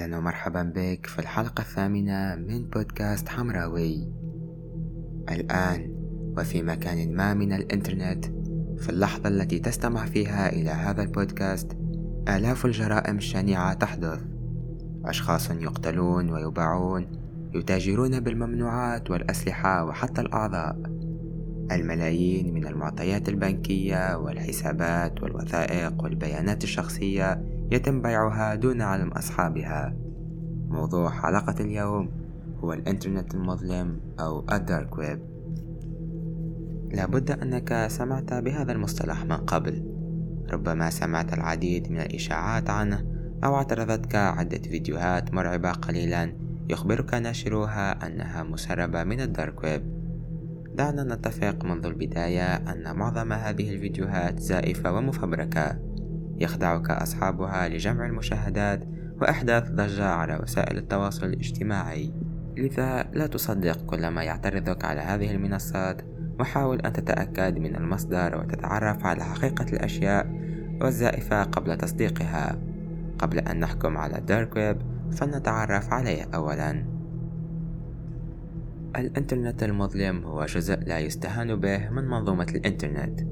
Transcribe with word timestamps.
أهلا 0.00 0.18
ومرحبا 0.18 0.62
بك 0.62 1.06
في 1.06 1.18
الحلقة 1.18 1.60
الثامنة 1.60 2.36
من 2.36 2.64
بودكاست 2.64 3.28
حمراوي. 3.28 4.08
الآن 5.30 5.94
وفي 6.38 6.62
مكان 6.62 7.16
ما 7.16 7.34
من 7.34 7.52
الإنترنت 7.52 8.24
في 8.78 8.88
اللحظة 8.88 9.28
التي 9.28 9.58
تستمع 9.58 10.04
فيها 10.04 10.52
إلى 10.52 10.70
هذا 10.70 11.02
البودكاست 11.02 11.76
آلاف 12.28 12.66
الجرائم 12.66 13.16
الشنيعة 13.16 13.74
تحدث. 13.74 14.20
أشخاص 15.04 15.50
يقتلون 15.50 16.30
ويباعون 16.30 17.06
يتاجرون 17.54 18.20
بالممنوعات 18.20 19.10
والأسلحة 19.10 19.84
وحتى 19.84 20.20
الأعضاء. 20.20 20.76
الملايين 21.72 22.54
من 22.54 22.66
المعطيات 22.66 23.28
البنكية 23.28 24.16
والحسابات 24.16 25.22
والوثائق 25.22 26.02
والبيانات 26.02 26.64
الشخصية 26.64 27.49
يتم 27.70 28.02
بيعها 28.02 28.54
دون 28.54 28.82
علم 28.82 29.08
أصحابها. 29.08 29.96
موضوع 30.68 31.10
حلقة 31.10 31.54
اليوم 31.60 32.10
هو 32.58 32.72
الإنترنت 32.72 33.34
المظلم 33.34 34.00
أو 34.20 34.44
ال 34.52 34.61
dark 34.61 34.98
web. 34.98 35.20
لابد 36.92 37.30
أنك 37.30 37.86
سمعت 37.90 38.34
بهذا 38.34 38.72
المصطلح 38.72 39.24
من 39.24 39.36
قبل. 39.36 39.84
ربما 40.52 40.90
سمعت 40.90 41.32
العديد 41.32 41.90
من 41.90 42.00
الإشاعات 42.00 42.70
عنه 42.70 43.06
أو 43.44 43.56
اعترضتك 43.56 44.14
عدة 44.14 44.58
فيديوهات 44.58 45.34
مرعبة 45.34 45.72
قليلا 45.72 46.32
يخبرك 46.68 47.14
ناشروها 47.14 48.06
أنها 48.06 48.42
مسربة 48.42 49.04
من 49.04 49.20
ال 49.20 49.29
dark 49.29 49.64
web. 49.64 49.82
دعنا 50.74 51.14
نتفق 51.14 51.64
منذ 51.64 51.86
البداية 51.86 52.54
أن 52.54 52.96
معظم 52.96 53.32
هذه 53.32 53.70
الفيديوهات 53.70 54.38
زائفة 54.38 54.92
ومفبركة. 54.92 55.89
يخدعك 56.40 56.90
أصحابها 56.90 57.68
لجمع 57.68 58.06
المشاهدات 58.06 58.84
وإحداث 59.20 59.70
ضجة 59.70 60.08
على 60.08 60.36
وسائل 60.42 60.78
التواصل 60.78 61.26
الاجتماعي. 61.26 62.12
لذا 62.56 63.02
لا 63.12 63.26
تصدق 63.26 63.86
كل 63.86 64.08
ما 64.08 64.22
يعترضك 64.22 64.84
على 64.84 65.00
هذه 65.00 65.30
المنصات 65.30 66.02
وحاول 66.40 66.80
أن 66.80 66.92
تتأكد 66.92 67.58
من 67.58 67.76
المصدر 67.76 68.38
وتتعرف 68.38 69.06
على 69.06 69.24
حقيقة 69.24 69.66
الأشياء 69.72 70.26
والزائفة 70.80 71.42
قبل 71.42 71.76
تصديقها. 71.76 72.58
قبل 73.18 73.38
أن 73.38 73.60
نحكم 73.60 73.96
على 73.96 74.18
الدارك 74.18 74.56
ويب 74.56 74.76
فلنتعرف 75.12 75.92
عليه 75.92 76.24
أولا. 76.34 76.84
الإنترنت 78.96 79.62
المظلم 79.62 80.24
هو 80.24 80.44
جزء 80.44 80.76
لا 80.76 80.98
يستهان 80.98 81.56
به 81.56 81.88
من 81.88 82.04
منظومة 82.08 82.46
الإنترنت. 82.54 83.29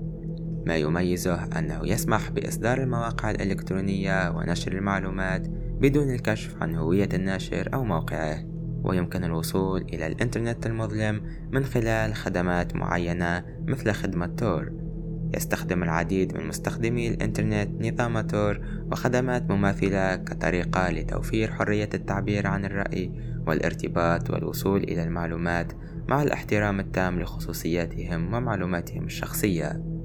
ما 0.67 0.77
يميزه 0.77 1.45
أنه 1.59 1.81
يسمح 1.85 2.31
بإصدار 2.31 2.83
المواقع 2.83 3.31
الإلكترونية 3.31 4.31
ونشر 4.31 4.73
المعلومات 4.73 5.49
بدون 5.81 6.11
الكشف 6.11 6.63
عن 6.63 6.75
هوية 6.75 7.09
الناشر 7.15 7.69
أو 7.75 7.85
موقعه. 7.85 8.45
ويمكن 8.85 9.25
الوصول 9.25 9.83
إلى 9.83 10.07
الإنترنت 10.07 10.67
المظلم 10.67 11.23
من 11.53 11.65
خلال 11.65 12.15
خدمات 12.15 12.77
معينة 12.77 13.45
مثل 13.67 13.93
خدمة 13.93 14.27
تور. 14.27 14.73
يستخدم 15.37 15.83
العديد 15.83 16.37
من 16.37 16.47
مستخدمي 16.47 17.09
الإنترنت 17.09 17.83
نظام 17.83 18.21
تور 18.21 18.61
وخدمات 18.93 19.51
مماثلة 19.51 20.17
كطريقة 20.17 20.91
لتوفير 20.91 21.53
حرية 21.53 21.89
التعبير 21.95 22.47
عن 22.47 22.65
الرأي 22.65 23.13
والارتباط 23.47 24.31
والوصول 24.31 24.83
إلى 24.83 25.03
المعلومات 25.03 25.73
مع 26.09 26.23
الاحترام 26.23 26.81
التام 26.81 27.21
لخصوصياتهم 27.21 28.35
ومعلوماتهم 28.35 29.05
الشخصية. 29.05 29.98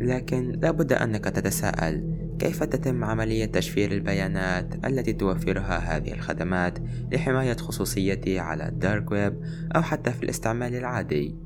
لكن 0.00 0.58
لابد 0.62 0.92
أنك 0.92 1.24
تتساءل 1.24 2.20
كيف 2.38 2.64
تتم 2.64 3.04
عملية 3.04 3.44
تشفير 3.44 3.92
البيانات 3.92 4.86
التي 4.86 5.12
توفرها 5.12 5.96
هذه 5.96 6.12
الخدمات 6.12 6.78
لحماية 7.12 7.56
خصوصيتي 7.56 8.38
على 8.38 8.68
ال 8.68 8.76
dark 8.76 9.10
web 9.10 9.40
أو 9.76 9.82
حتى 9.82 10.10
في 10.12 10.22
الاستعمال 10.22 10.74
العادي؟ 10.74 11.36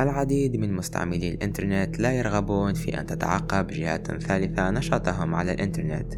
العديد 0.00 0.56
من 0.56 0.72
مستعملي 0.72 1.30
الإنترنت 1.30 1.98
لا 1.98 2.12
يرغبون 2.12 2.74
في 2.74 3.00
أن 3.00 3.06
تتعقب 3.06 3.66
جهات 3.66 4.22
ثالثة 4.22 4.70
نشاطهم 4.70 5.34
على 5.34 5.52
الإنترنت 5.52 6.14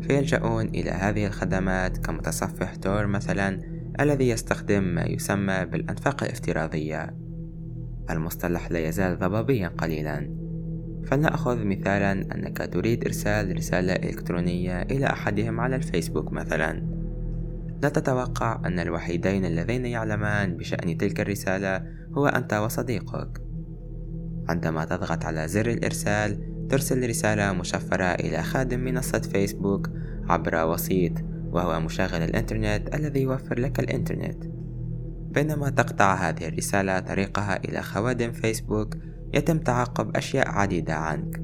فيلجؤون 0.00 0.68
إلى 0.68 0.90
هذه 0.90 1.26
الخدمات 1.26 1.98
كمتصفح 1.98 2.74
Tor 2.74 3.06
مثلا 3.06 3.60
الذي 4.00 4.28
يستخدم 4.28 4.82
ما 4.82 5.04
يسمى 5.04 5.66
بالأنفاق 5.66 6.22
الافتراضية. 6.22 7.16
المصطلح 8.10 8.70
لا 8.70 8.88
يزال 8.88 9.18
ضبابيا 9.18 9.68
قليلا. 9.68 10.45
فلنأخذ 11.06 11.64
مثالا 11.64 12.12
أنك 12.12 12.68
تريد 12.72 13.04
إرسال 13.04 13.56
رسالة 13.56 13.92
إلكترونية 13.92 14.82
إلى 14.82 15.06
أحدهم 15.06 15.60
على 15.60 15.76
الفيسبوك 15.76 16.32
مثلا. 16.32 16.72
لا 17.82 17.88
تتوقع 17.88 18.60
أن 18.66 18.78
الوحيدين 18.78 19.44
اللذين 19.44 19.86
يعلمان 19.86 20.56
بشأن 20.56 20.98
تلك 20.98 21.20
الرسالة 21.20 21.82
هو 22.18 22.26
أنت 22.26 22.54
وصديقك. 22.54 23.42
عندما 24.48 24.84
تضغط 24.84 25.24
على 25.24 25.48
زر 25.48 25.66
الإرسال 25.70 26.56
ترسل 26.68 27.08
رسالة 27.08 27.52
مشفرة 27.52 28.04
إلى 28.04 28.42
خادم 28.42 28.80
منصة 28.80 29.18
فيسبوك 29.18 29.90
عبر 30.28 30.64
وسيط 30.64 31.12
وهو 31.50 31.80
مشغل 31.80 32.22
الإنترنت 32.22 32.94
الذي 32.94 33.22
يوفر 33.22 33.58
لك 33.58 33.80
الإنترنت. 33.80 34.44
بينما 35.30 35.70
تقطع 35.70 36.14
هذه 36.14 36.48
الرسالة 36.48 36.98
طريقها 36.98 37.64
إلى 37.64 37.82
خوادم 37.82 38.32
فيسبوك 38.32 38.96
يتم 39.36 39.58
تعقب 39.58 40.16
أشياء 40.16 40.48
عديدة 40.48 40.94
عنك 40.94 41.40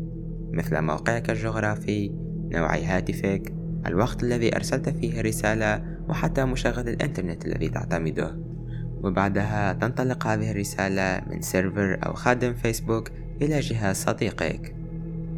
مثل 0.52 0.80
موقعك 0.80 1.30
الجغرافي 1.30 2.10
نوع 2.52 2.76
هاتفك 2.76 3.54
الوقت 3.86 4.22
الذي 4.22 4.56
أرسلت 4.56 4.88
فيه 4.88 5.20
الرسالة 5.20 5.84
وحتى 6.08 6.44
مشغل 6.44 6.88
الإنترنت 6.88 7.46
الذي 7.46 7.68
تعتمده. 7.68 8.38
وبعدها 9.02 9.72
تنطلق 9.72 10.26
هذه 10.26 10.50
الرسالة 10.50 11.22
من 11.30 11.40
سيرفر 11.40 11.98
أو 12.06 12.12
خادم 12.12 12.54
فيسبوك 12.54 13.10
إلى 13.42 13.60
جهاز 13.60 13.96
صديقك. 13.96 14.76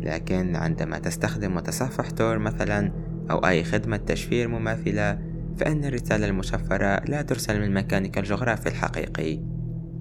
لكن 0.00 0.56
عندما 0.56 0.98
تستخدم 0.98 1.54
متصفح 1.54 2.10
Tor 2.10 2.38
مثلا 2.38 2.92
أو 3.30 3.46
أي 3.46 3.64
خدمة 3.64 3.96
تشفير 3.96 4.48
مماثلة 4.48 5.18
فإن 5.56 5.84
الرسالة 5.84 6.26
المشفرة 6.26 7.04
لا 7.04 7.22
ترسل 7.22 7.60
من 7.60 7.74
مكانك 7.74 8.18
الجغرافي 8.18 8.68
الحقيقي. 8.68 9.53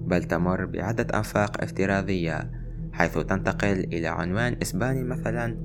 بل 0.06 0.24
تمر 0.24 0.64
بعدة 0.66 1.18
أنفاق 1.18 1.62
افتراضية 1.62 2.50
حيث 2.92 3.18
تنتقل 3.18 3.78
إلى 3.92 4.08
عنوان 4.08 4.56
إسباني 4.62 5.02
مثلا 5.02 5.56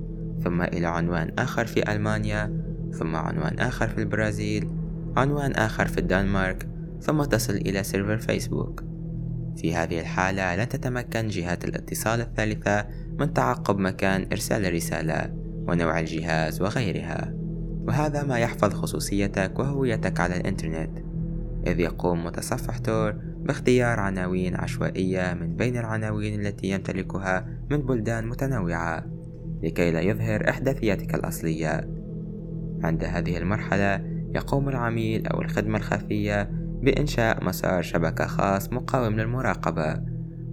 ثم 0.44 0.62
إلى 0.62 0.86
عنوان 0.86 1.32
آخر 1.38 1.66
في 1.66 1.92
ألمانيا 1.92 2.62
ثم 2.92 3.16
عنوان 3.16 3.58
آخر 3.58 3.88
في 3.88 3.98
البرازيل 3.98 4.70
عنوان 5.16 5.52
آخر 5.52 5.86
في 5.86 5.98
الدنمارك 5.98 6.68
ثم 7.00 7.24
تصل 7.24 7.52
إلى 7.52 7.82
server 7.82 8.18
Facebook. 8.18 8.84
في 9.56 9.74
هذه 9.74 10.00
الحالة 10.00 10.56
لن 10.56 10.68
تتمكن 10.68 11.28
جهات 11.28 11.64
الاتصال 11.64 12.20
الثالثة 12.20 12.86
من 13.18 13.32
تعقب 13.32 13.78
مكان 13.78 14.26
إرسال 14.32 14.66
الرسالة 14.66 15.34
ونوع 15.68 16.00
الجهاز 16.00 16.62
وغيرها. 16.62 17.34
وهذا 17.88 18.22
ما 18.22 18.38
يحفظ 18.38 18.74
خصوصيتك 18.74 19.58
وهويتك 19.58 20.20
على 20.20 20.36
الإنترنت 20.36 20.98
إذ 21.66 21.80
يقوم 21.80 22.24
متصفح 22.24 22.78
تور 22.78 23.14
باختيار 23.40 24.00
عناوين 24.00 24.56
عشوائية 24.56 25.34
من 25.34 25.56
بين 25.56 25.76
العناوين 25.76 26.40
التي 26.40 26.66
يمتلكها 26.66 27.46
من 27.70 27.76
بلدان 27.76 28.26
متنوعة 28.26 29.06
لكي 29.62 29.90
لا 29.90 30.00
يظهر 30.00 30.48
إحداثياتك 30.48 31.14
الأصلية. 31.14 31.90
عند 32.82 33.04
هذه 33.04 33.38
المرحلة 33.38 34.04
يقوم 34.34 34.68
العميل 34.68 35.26
أو 35.26 35.42
الخدمة 35.42 35.78
الخفية 35.78 36.50
بإنشاء 36.82 37.44
مسار 37.44 37.82
شبكة 37.82 38.26
خاص 38.26 38.72
مقاوم 38.72 39.20
للمراقبة 39.20 40.02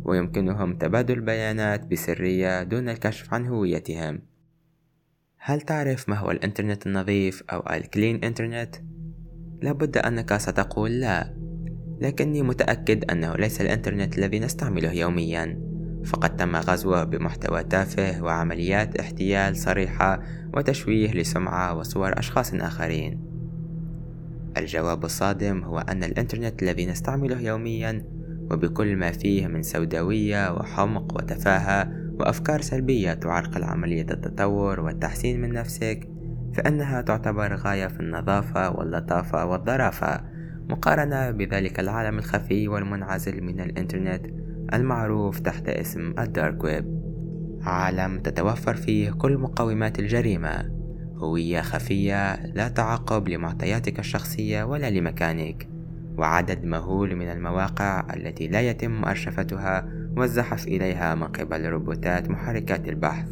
ويمكنهم 0.04 0.78
تبادل 0.78 1.14
البيانات 1.14 1.88
بسرية 1.88 2.64
دون 2.64 2.89
الكشف 2.89 3.34
عن 3.34 3.48
هويتهم. 3.48 4.22
هل 5.38 5.62
تعرف 5.62 6.10
ما 6.10 6.16
هو 6.16 6.31
الإنترنت 6.31 6.88
النظيف 6.88 7.44
أو 7.51 7.60
الكلين 7.60 8.24
إنترنت؟ 8.24 8.75
لابد 9.62 9.98
أنك 9.98 10.38
ستقول 10.38 10.92
لا. 10.92 11.47
لكني 12.02 12.42
متأكد 12.42 13.12
أنه 13.12 13.36
ليس 13.36 13.62
الإنترنت 13.62 14.18
الذي 14.18 14.40
نستعمله 14.40 14.92
يوميا. 14.92 15.60
فقد 16.06 16.36
تم 16.36 16.56
غزوه 16.56 17.04
بمحتوى 17.04 17.64
تافه 17.64 18.24
وعمليات 18.24 18.98
احتيال 18.98 19.56
صريحة 19.56 20.20
وتشويه 20.54 21.12
لسمعة 21.12 21.78
وصور 21.78 22.20
أشخاص 22.20 22.54
آخرين. 22.54 23.20
الجواب 24.58 25.06
الصادم 25.06 25.64
هو 25.64 25.80
أن 25.80 26.04
الإنترنت 26.04 26.64
الذي 26.64 26.86
نستعمله 26.86 27.42
يوميا 27.42 28.04
وبكل 28.52 28.96
ما 28.96 29.12
فيه 29.12 29.48
من 29.48 29.64
سوداوية 29.64 30.54
وحمق 30.54 31.16
وتفاهة 31.16 31.92
وأفكار 32.20 32.62
سلبية 32.62 33.14
تعرقل 33.14 33.64
عملية 33.64 34.06
التطور 34.12 34.80
والتحسين 34.80 35.42
من 35.42 35.54
نفسك 35.54 36.10
فإنها 36.54 37.02
تعتبر 37.02 37.56
غاية 37.56 37.88
في 37.88 38.00
النظافة 38.00 38.70
واللطافة 38.70 39.46
والظرافة. 39.46 40.37
مقارنة 40.69 41.31
بذلك 41.31 41.80
العالم 41.80 42.18
الخفي 42.18 42.68
والمنعزل 42.68 43.44
من 43.44 43.60
الإنترنت 43.60 44.25
المعروف 44.74 45.40
تحت 45.40 45.69
اسم 45.69 46.14
الدارك 46.19 46.64
ويب. 46.64 46.98
عالم 47.62 48.19
تتوفر 48.19 48.75
فيه 48.75 49.12
كل 49.12 49.38
مقومات 49.38 50.00
الجريمة 50.00 50.72
هوية 51.18 51.62
خفية 51.62 52.46
لا 52.46 52.68
تعقب 52.68 53.30
لمعطياتك 53.30 54.00
الشخصية 54.00 54.64
ولا 54.64 54.90
لمكانك 54.90 55.69
وعدد 56.18 56.66
مهول 56.66 57.16
من 57.16 57.31
المواقع 57.31 58.13
التي 58.13 58.48
لا 58.48 58.62
يتم 58.62 59.06
أرشفتها 59.06 59.90
والزحف 60.18 60.68
إليها 60.68 61.16
من 61.16 61.28
قبل 61.28 61.66
روبوتات 61.66 62.30
محركات 62.30 62.90
البحث. 62.90 63.28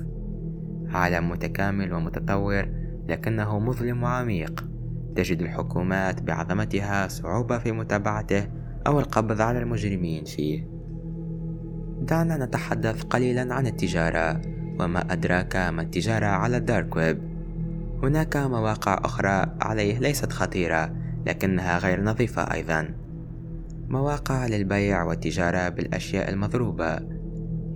عالم 0.90 1.30
متكامل 1.30 1.94
ومتطور 1.94 2.70
لكنه 3.08 3.60
مظلم 3.60 4.04
وعميق. 4.04 4.75
تجد 5.16 5.42
الحكومات 5.42 6.22
بعظمتها 6.22 7.08
صعوبة 7.08 7.58
في 7.58 7.72
متابعته 7.72 8.48
أو 8.88 9.00
القبض 9.00 9.42
على 9.42 9.60
المجرمين 9.60 10.24
فيه. 10.24 10.68
دعنا 12.02 12.46
نتحدث 12.46 13.04
قليلا 13.04 13.54
عن 13.54 13.68
التجارة 13.68 14.42
وما 14.80 15.14
أدراك 15.14 15.56
ما 15.56 15.82
التجارة 15.82 16.26
على 16.26 16.58
ال 16.58 16.65
dark 16.65 16.96
web. 16.96 17.22
هناك 18.04 18.38
مواقع 18.38 19.02
أخرى 19.06 19.46
عليه 19.62 20.00
ليست 20.00 20.34
خطيرة 20.34 20.96
لكنها 21.26 21.78
غير 21.78 22.04
نظيفة 22.04 22.42
أيضا. 22.54 22.90
مواقع 23.88 24.48
للبيع 24.48 25.04
والتجارة 25.04 25.70
بالأشياء 25.70 26.30
المضروبة. 26.30 27.00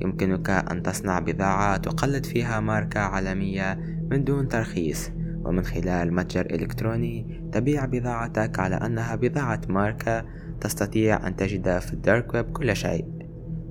يمكنك 0.01 0.49
أن 0.49 0.83
تصنع 0.83 1.19
بضاعة 1.19 1.77
تقلد 1.77 2.25
فيها 2.25 2.59
ماركة 2.59 2.99
عالمية 2.99 3.73
من 4.11 4.23
دون 4.23 4.47
ترخيص. 4.47 5.11
ومن 5.45 5.63
خلال 5.63 6.13
متجر 6.13 6.45
إلكتروني 6.45 7.41
تبيع 7.51 7.85
بضاعتك 7.85 8.59
على 8.59 8.75
أنها 8.75 9.15
بضاعة 9.15 9.61
ماركة 9.69 10.25
تستطيع 10.61 11.27
أن 11.27 11.35
تجد 11.35 11.79
في 11.79 11.93
ال 11.93 12.01
dark 12.01 12.33
web 12.33 12.51
كل 12.51 12.75
شيء. 12.75 13.05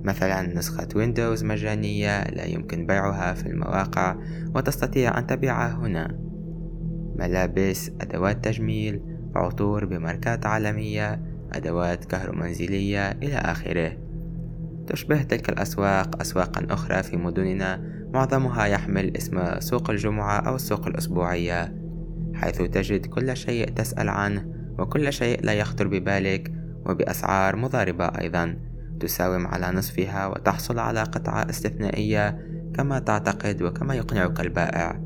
مثلا 0.03 0.43
نسخة 0.43 0.89
ويندوز 0.97 1.45
مجانية 1.45 2.25
لا 2.25 2.45
يمكن 2.45 2.87
بيعها 2.87 3.35
في 3.35 3.47
المواقع 3.47 4.17
وتستطيع 4.55 5.19
أن 5.19 5.27
تبيعها 5.27 5.75
هنا. 5.75 6.19
ملابس 7.17 7.91
أدوات 8.01 8.45
تجميل 8.45 9.01
عطور 9.35 9.85
بماركات 9.85 10.47
عالمية 10.47 11.23
أدوات 11.53 12.05
كهرومنزلية 12.05 13.11
إلى 13.11 13.37
آخره. 13.37 13.93
تشبه 14.87 15.23
تلك 15.23 15.49
الأسواق 15.49 16.21
أسواقا 16.21 16.67
أخرى 16.71 17.03
في 17.03 17.17
مدننا 17.17 17.98
معظمها 18.13 18.67
يحمل 18.67 19.17
اسم 19.17 19.61
سوق 19.61 19.91
الجمعة 19.91 20.39
أو 20.39 20.55
السوق 20.57 20.87
الأسبوعية 20.87 21.75
حيث 22.35 22.63
تجد 22.63 23.07
كل 23.07 23.37
شيء 23.37 23.71
تسأل 23.71 24.09
عنه 24.09 24.47
وكل 24.79 25.13
شيء 25.13 25.45
لا 25.45 25.53
يخطر 25.53 25.87
ببالك 25.87 26.53
وبأسعار 26.87 27.57
مضاربة 27.57 28.05
أيضا 28.05 28.57
تساوم 29.01 29.47
على 29.47 29.71
نصفها 29.71 30.27
وتحصل 30.27 30.79
على 30.79 31.03
قطعة 31.03 31.51
استثنائية 31.51 32.39
كما 32.75 32.99
تعتقد 32.99 33.63
وكما 33.63 33.95
يقنعك 33.95 34.41
البائع. 34.41 35.01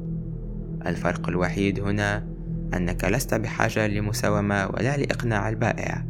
الفرق 0.87 1.29
الوحيد 1.29 1.81
هنا 1.81 2.27
أنك 2.75 3.05
لست 3.05 3.35
بحاجة 3.35 3.87
لمساومة 3.87 4.67
ولا 4.67 4.97
لإقناع 4.97 5.49
البائع 5.49 6.05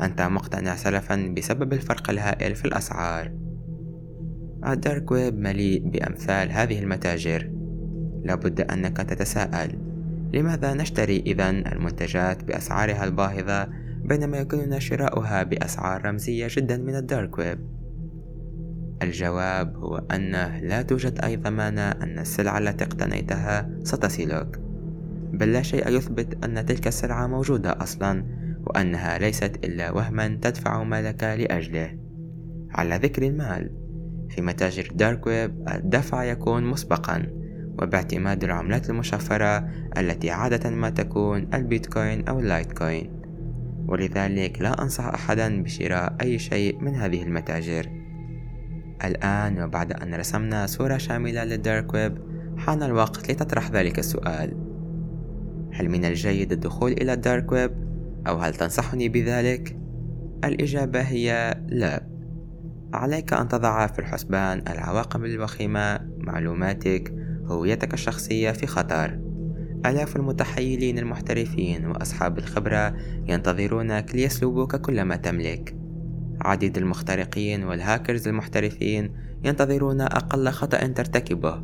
أنت 0.00 0.22
مقتنع 0.22 0.76
سلفا 0.76 1.34
بسبب 1.36 1.72
الفرق 1.72 2.10
الهائل 2.10 2.54
في 2.54 2.64
الأسعار. 2.64 3.32
الدارك 4.72 5.10
ويب 5.10 5.38
مليء 5.38 5.88
بأمثال 5.88 6.52
هذه 6.52 6.78
المتاجر. 6.78 7.50
لابد 8.24 8.60
أنك 8.60 8.96
تتساءل 8.96 9.78
لماذا 10.32 10.74
نشتري 10.74 11.22
إذا 11.26 11.50
المنتجات 11.50 12.44
بأسعارها 12.44 13.04
الباهظة 13.04 13.68
بينما 14.04 14.38
يمكننا 14.38 14.78
شراؤها 14.78 15.42
بأسعار 15.42 16.04
رمزية 16.06 16.46
جدا 16.50 16.76
من 16.76 16.96
ال 16.96 17.04
dark 17.04 17.38
web؟ 17.38 17.58
الجواب 19.02 19.76
هو 19.76 19.96
أنه 19.96 20.58
لا 20.58 20.82
توجد 20.82 21.18
أي 21.24 21.36
ضمانة 21.36 21.90
أن 21.90 22.18
السلعة 22.18 22.58
التي 22.58 22.84
اقتنيتها 22.84 23.70
ستصلك 23.82 24.60
بل 25.32 25.52
لا 25.52 25.62
شيء 25.62 25.88
يثبت 25.88 26.44
أن 26.44 26.66
تلك 26.66 26.86
السلعة 26.86 27.26
موجودة 27.26 27.70
أصلا 27.70 28.24
وأنها 28.66 29.18
ليست 29.18 29.64
إلا 29.64 29.90
وهما 29.90 30.38
تدفع 30.42 30.82
مالك 30.82 31.24
لأجله. 31.24 31.98
على 32.70 32.96
ذكر 32.96 33.22
المال 33.22 33.83
في 34.34 34.42
متاجر 34.42 34.88
ال 34.90 34.97
dark 34.97 35.26
web 35.26 35.68
الدفع 35.74 36.24
يكون 36.24 36.64
مسبقا 36.64 37.26
وباعتماد 37.82 38.44
العملات 38.44 38.90
المشفرة 38.90 39.68
التي 39.98 40.30
عادة 40.30 40.70
ما 40.70 40.90
تكون 40.90 41.48
البيتكوين 41.54 42.28
أو 42.28 42.40
ال 42.40 42.47
Litecoin. 42.47 43.10
ولذلك 43.88 44.62
لا 44.62 44.82
أنصح 44.82 45.04
أحدا 45.04 45.62
بشراء 45.62 46.16
أي 46.20 46.38
شيء 46.38 46.78
من 46.78 46.94
هذه 46.94 47.22
المتاجر. 47.22 47.90
الآن 49.04 49.62
وبعد 49.62 49.92
أن 49.92 50.14
رسمنا 50.14 50.66
صورة 50.66 50.96
شاملة 50.96 51.44
لل 51.44 51.61
dark 51.61 51.94
web 51.94 52.18
حان 52.56 52.82
الوقت 52.82 53.30
لتطرح 53.30 53.70
ذلك 53.70 53.98
السؤال. 53.98 54.56
هل 55.72 55.88
من 55.88 56.04
الجيد 56.04 56.52
الدخول 56.52 56.92
إلى 56.92 57.12
ال 57.12 57.20
dark 57.20 57.52
web 57.52 57.70
أو 58.26 58.36
هل 58.36 58.54
تنصحني 58.54 59.08
بذلك؟ 59.08 59.76
الإجابة 60.44 61.00
هي 61.00 61.54
لا. 61.68 62.13
عليك 62.94 63.32
أن 63.32 63.48
تضع 63.48 63.86
في 63.86 63.98
الحسبان 63.98 64.62
العواقب 64.68 65.24
الوخيمة 65.24 66.00
معلوماتك 66.18 67.14
هويتك 67.46 67.94
الشخصية 67.94 68.50
في 68.50 68.66
خطر. 68.66 69.18
آلاف 69.86 70.16
المتحيلين 70.16 70.98
المحترفين 70.98 71.86
وأصحاب 71.86 72.38
الخبرة 72.38 72.96
ينتظرونك 73.28 74.14
ليسلبوك 74.14 74.76
كل 74.76 75.02
ما 75.02 75.16
تملك. 75.16 75.76
عديد 76.40 76.78
المخترقين 76.78 77.64
والهاكرز 77.64 78.28
المحترفين 78.28 79.12
ينتظرون 79.44 80.00
أقل 80.00 80.48
خطأ 80.48 80.86
ترتكبه 80.86 81.62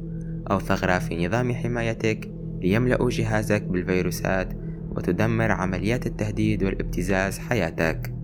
أو 0.51 0.59
ثغرة 0.59 0.99
في 0.99 1.27
نظام 1.27 1.53
حمايتك 1.53 2.31
ليملأوا 2.61 3.11
جهازك 3.11 3.63
بالفيروسات 3.63 4.53
وتدمر 4.91 5.51
عمليات 5.51 6.07
التهديد 6.07 6.63
والابتزاز 6.63 7.39
حياتك. 7.39 8.20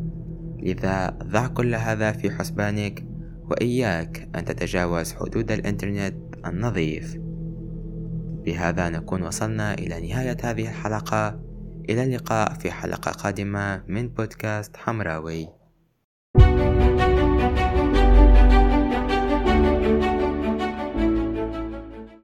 لذا 0.67 1.19
ضع 1.23 1.47
كل 1.47 1.75
هذا 1.75 2.13
في 2.13 2.31
حسبانك 2.31 3.05
وإياك 3.51 4.29
أن 4.35 4.45
تتجاوز 4.45 5.13
حدود 5.13 5.53
الإنترنت 5.53 6.15
النظيف. 6.47 7.17
بهذا 8.45 8.89
نكون 8.89 9.23
وصلنا 9.23 9.75
إلى 9.75 10.09
نهاية 10.09 10.37
هذه 10.43 10.69
الحلقة. 10.69 11.41
إلى 11.91 12.05
اللقاء 12.05 12.55
في 12.55 12.71
حلقة 12.71 13.11
قادمة 13.11 13.83
من 13.89 14.09
بودكاست 14.09 14.77
حمراوي. 14.77 15.49